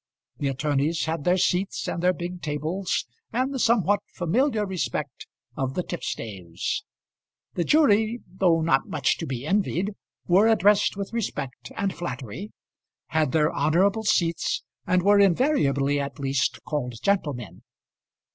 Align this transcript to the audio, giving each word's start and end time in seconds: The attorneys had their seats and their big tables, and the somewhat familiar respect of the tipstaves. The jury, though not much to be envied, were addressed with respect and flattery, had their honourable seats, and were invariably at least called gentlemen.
The 0.39 0.47
attorneys 0.47 1.05
had 1.05 1.25
their 1.25 1.37
seats 1.37 1.87
and 1.87 2.01
their 2.01 2.11
big 2.11 2.41
tables, 2.41 3.05
and 3.31 3.53
the 3.53 3.59
somewhat 3.59 3.99
familiar 4.15 4.65
respect 4.65 5.27
of 5.55 5.75
the 5.75 5.83
tipstaves. 5.83 6.83
The 7.53 7.63
jury, 7.65 8.21
though 8.27 8.61
not 8.61 8.87
much 8.89 9.19
to 9.19 9.27
be 9.27 9.45
envied, 9.45 9.91
were 10.25 10.47
addressed 10.47 10.97
with 10.97 11.13
respect 11.13 11.71
and 11.75 11.93
flattery, 11.93 12.51
had 13.09 13.31
their 13.31 13.53
honourable 13.53 14.01
seats, 14.03 14.63
and 14.87 15.03
were 15.03 15.19
invariably 15.19 15.99
at 15.99 16.17
least 16.17 16.63
called 16.63 16.95
gentlemen. 17.03 17.61